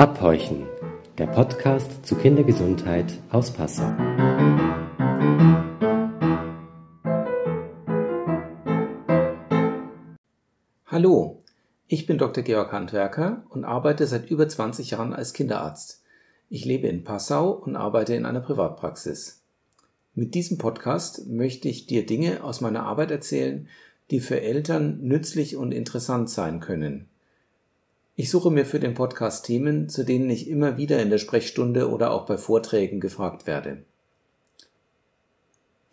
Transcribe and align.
Abhorchen, 0.00 0.66
der 1.18 1.26
Podcast 1.26 2.06
zu 2.06 2.14
Kindergesundheit 2.14 3.18
aus 3.28 3.50
Passau. 3.50 3.92
Hallo, 10.86 11.42
ich 11.86 12.06
bin 12.06 12.16
Dr. 12.16 12.42
Georg 12.42 12.72
Handwerker 12.72 13.44
und 13.50 13.66
arbeite 13.66 14.06
seit 14.06 14.30
über 14.30 14.48
20 14.48 14.92
Jahren 14.92 15.12
als 15.12 15.34
Kinderarzt. 15.34 16.02
Ich 16.48 16.64
lebe 16.64 16.88
in 16.88 17.04
Passau 17.04 17.50
und 17.50 17.76
arbeite 17.76 18.14
in 18.14 18.24
einer 18.24 18.40
Privatpraxis. 18.40 19.42
Mit 20.14 20.34
diesem 20.34 20.56
Podcast 20.56 21.26
möchte 21.26 21.68
ich 21.68 21.84
dir 21.84 22.06
Dinge 22.06 22.42
aus 22.42 22.62
meiner 22.62 22.84
Arbeit 22.84 23.10
erzählen, 23.10 23.68
die 24.10 24.20
für 24.20 24.40
Eltern 24.40 25.00
nützlich 25.02 25.58
und 25.58 25.72
interessant 25.72 26.30
sein 26.30 26.60
können. 26.60 27.10
Ich 28.20 28.28
suche 28.28 28.50
mir 28.50 28.66
für 28.66 28.80
den 28.80 28.92
Podcast 28.92 29.46
Themen, 29.46 29.88
zu 29.88 30.04
denen 30.04 30.28
ich 30.28 30.46
immer 30.46 30.76
wieder 30.76 31.00
in 31.00 31.08
der 31.08 31.16
Sprechstunde 31.16 31.88
oder 31.90 32.10
auch 32.10 32.26
bei 32.26 32.36
Vorträgen 32.36 33.00
gefragt 33.00 33.46
werde. 33.46 33.78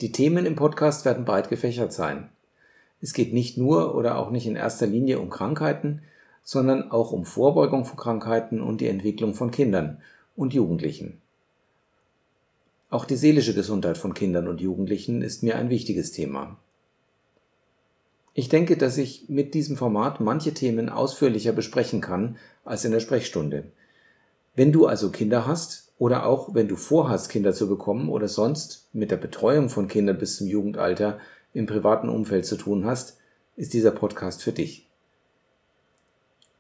Die 0.02 0.12
Themen 0.12 0.46
im 0.46 0.58
Podcast 0.58 1.06
werden 1.06 1.24
breit 1.24 1.48
gefächert 1.48 1.94
sein. 1.94 2.28
Es 3.00 3.14
geht 3.14 3.32
nicht 3.32 3.58
nur 3.58 3.96
oder 3.96 4.18
auch 4.18 4.30
nicht 4.30 4.46
in 4.46 4.58
erster 4.58 4.88
Linie 4.88 5.20
um 5.20 5.30
Krankheiten, 5.30 6.02
sondern 6.44 6.92
auch 6.92 7.14
um 7.14 7.24
Vorbeugung 7.24 7.86
von 7.86 7.96
Krankheiten 7.96 8.60
und 8.60 8.82
die 8.82 8.90
Entwicklung 8.90 9.34
von 9.34 9.50
Kindern 9.50 10.02
und 10.36 10.54
Jugendlichen. 10.54 11.22
Auch 12.90 13.06
die 13.06 13.16
seelische 13.16 13.54
Gesundheit 13.54 13.98
von 13.98 14.14
Kindern 14.14 14.50
und 14.50 14.60
Jugendlichen 14.60 15.22
ist 15.22 15.44
mir 15.44 15.56
ein 15.56 15.70
wichtiges 15.70 16.12
Thema. 16.12 16.58
Ich 18.40 18.50
denke, 18.50 18.78
dass 18.78 19.00
ich 19.00 19.30
mit 19.30 19.56
diesem 19.56 19.78
Format 19.78 20.20
manche 20.20 20.54
Themen 20.54 20.90
ausführlicher 20.90 21.54
besprechen 21.54 22.02
kann 22.02 22.38
als 22.66 22.86
in 22.86 22.92
der 22.92 23.00
Sprechstunde. 23.00 23.64
Wenn 24.56 24.72
du 24.72 24.86
also 24.86 25.10
Kinder 25.10 25.48
hast 25.48 25.92
oder 25.98 26.28
auch 26.28 26.54
wenn 26.54 26.68
du 26.68 26.76
vorhast, 26.76 27.30
Kinder 27.30 27.52
zu 27.52 27.68
bekommen 27.68 28.10
oder 28.10 28.28
sonst 28.28 28.90
mit 28.94 29.10
der 29.10 29.18
Betreuung 29.18 29.70
von 29.70 29.88
Kindern 29.88 30.20
bis 30.20 30.38
zum 30.38 30.46
Jugendalter 30.46 31.18
im 31.56 31.66
privaten 31.66 32.10
Umfeld 32.10 32.46
zu 32.46 32.58
tun 32.58 32.86
hast, 32.86 33.18
ist 33.56 33.74
dieser 33.74 33.90
Podcast 33.90 34.44
für 34.44 34.52
dich. 34.52 34.88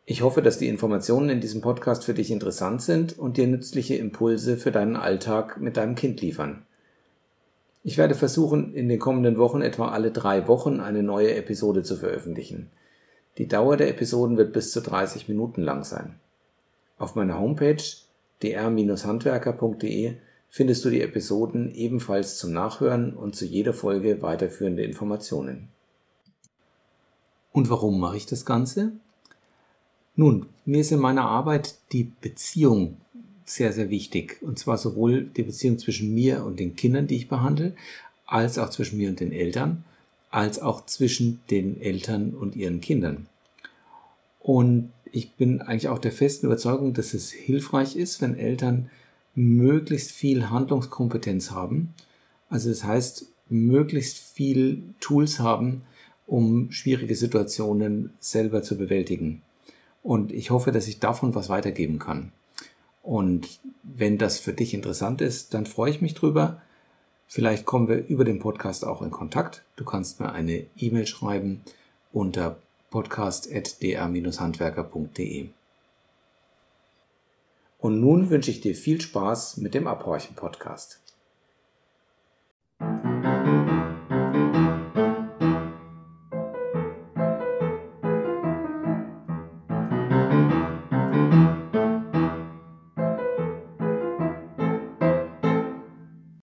Ich 0.08 0.24
hoffe, 0.24 0.42
dass 0.42 0.58
die 0.58 0.70
Informationen 0.70 1.30
in 1.30 1.42
diesem 1.42 1.62
Podcast 1.62 2.06
für 2.06 2.16
dich 2.16 2.32
interessant 2.32 2.82
sind 2.82 3.20
und 3.20 3.38
dir 3.38 3.46
nützliche 3.46 3.98
Impulse 3.98 4.58
für 4.58 4.72
deinen 4.72 4.96
Alltag 4.96 5.62
mit 5.62 5.78
deinem 5.78 5.94
Kind 5.94 6.22
liefern. 6.22 6.66
Ich 7.88 7.98
werde 7.98 8.16
versuchen, 8.16 8.74
in 8.74 8.90
den 8.90 9.00
kommenden 9.00 9.38
Wochen 9.38 9.62
etwa 9.62 9.92
alle 9.92 10.12
drei 10.12 10.50
Wochen 10.50 10.82
eine 10.82 11.04
neue 11.04 11.36
Episode 11.36 11.84
zu 11.84 11.96
veröffentlichen. 11.96 12.70
Die 13.38 13.48
Dauer 13.48 13.78
der 13.78 13.88
Episoden 13.88 14.36
wird 14.36 14.52
bis 14.52 14.74
zu 14.74 14.82
30 14.82 15.30
Minuten 15.30 15.62
lang 15.62 15.86
sein. 15.86 16.20
Auf 16.98 17.16
meiner 17.16 17.40
Homepage 17.40 17.82
dr-handwerker.de 18.44 20.16
findest 20.50 20.84
du 20.84 20.90
die 20.90 21.00
Episoden 21.00 21.74
ebenfalls 21.74 22.38
zum 22.38 22.52
Nachhören 22.52 23.14
und 23.14 23.38
zu 23.38 23.46
jeder 23.46 23.72
Folge 23.72 24.22
weiterführende 24.22 24.84
Informationen. 24.84 25.70
Und 27.54 27.70
warum 27.70 28.02
mache 28.02 28.18
ich 28.18 28.26
das 28.26 28.46
Ganze? 28.46 28.92
Nun, 30.18 30.48
mir 30.66 30.82
ist 30.82 30.92
in 30.92 31.00
meiner 31.00 31.30
Arbeit 31.30 31.76
die 31.94 32.12
Beziehung 32.20 32.98
sehr, 33.50 33.74
sehr 33.74 33.90
wichtig. 33.90 34.38
Und 34.42 34.60
zwar 34.60 34.78
sowohl 34.78 35.24
die 35.24 35.44
Beziehung 35.44 35.80
zwischen 35.80 36.14
mir 36.14 36.44
und 36.46 36.60
den 36.60 36.76
Kindern, 36.76 37.08
die 37.08 37.16
ich 37.16 37.30
behandle, 37.30 37.76
als 38.26 38.58
auch 38.58 38.70
zwischen 38.70 38.98
mir 38.98 39.10
und 39.10 39.20
den 39.20 39.32
Eltern, 39.32 39.84
als 40.30 40.60
auch 40.60 40.86
zwischen 40.86 41.40
den 41.50 41.80
Eltern 41.82 42.34
und 42.34 42.56
ihren 42.56 42.82
Kindern. 42.82 43.28
Und 44.40 44.92
ich 45.12 45.34
bin 45.34 45.62
eigentlich 45.62 45.88
auch 45.88 46.00
der 46.00 46.12
festen 46.12 46.46
Überzeugung, 46.46 46.94
dass 46.94 47.14
es 47.14 47.32
hilfreich 47.32 47.96
ist, 47.96 48.22
wenn 48.22 48.38
Eltern 48.38 48.90
möglichst 49.36 50.12
viel 50.12 50.50
Handlungskompetenz 50.50 51.52
haben. 51.52 51.94
Also 52.50 52.70
das 52.70 52.84
heißt, 52.84 53.28
möglichst 53.50 54.18
viel 54.18 54.84
Tools 55.00 55.40
haben, 55.40 55.84
um 56.26 56.72
schwierige 56.72 57.16
Situationen 57.16 58.12
selber 58.20 58.62
zu 58.62 58.78
bewältigen. 58.78 59.42
Und 60.04 60.32
ich 60.32 60.50
hoffe, 60.50 60.72
dass 60.72 60.88
ich 60.88 61.00
davon 61.00 61.36
was 61.36 61.50
weitergeben 61.50 62.00
kann. 62.00 62.32
Und 63.08 63.60
wenn 63.84 64.18
das 64.18 64.38
für 64.38 64.52
dich 64.52 64.74
interessant 64.74 65.22
ist, 65.22 65.54
dann 65.54 65.66
freue 65.66 65.92
ich 65.92 66.02
mich 66.02 66.14
drüber. 66.14 66.62
Vielleicht 67.26 67.66
kommen 67.66 67.88
wir 67.88 68.06
über 68.06 68.26
den 68.26 68.40
Podcast 68.40 68.84
auch 68.84 69.02
in 69.02 69.12
Kontakt. 69.12 69.64
Du 69.78 69.86
kannst 69.86 70.20
mir 70.20 70.34
eine 70.34 70.66
E-Mail 70.76 71.08
schreiben 71.08 71.62
unter 72.12 72.58
podcast.dr-handwerker.de. 72.90 75.48
Und 77.80 78.02
nun 78.02 78.30
wünsche 78.30 78.52
ich 78.52 78.60
dir 78.60 78.76
viel 78.76 79.00
Spaß 79.00 79.56
mit 79.56 79.74
dem 79.74 79.88
Abhorchen-Podcast. 79.88 81.00